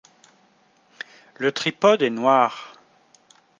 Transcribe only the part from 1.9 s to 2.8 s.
est noir.